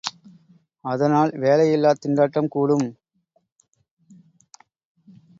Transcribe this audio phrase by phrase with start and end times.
[0.85, 2.87] அதனால், வேலையில்லாத் திண்டாட்டம் கூடும்!